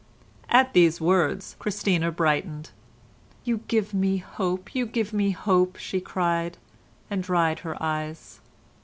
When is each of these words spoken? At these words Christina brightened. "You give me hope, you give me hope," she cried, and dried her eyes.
At 0.49 0.73
these 0.73 0.99
words 0.99 1.55
Christina 1.59 2.11
brightened. 2.11 2.71
"You 3.43 3.57
give 3.67 3.93
me 3.93 4.17
hope, 4.17 4.73
you 4.73 4.87
give 4.87 5.13
me 5.13 5.29
hope," 5.29 5.77
she 5.77 6.01
cried, 6.01 6.57
and 7.11 7.21
dried 7.21 7.59
her 7.59 7.77
eyes. 7.79 8.39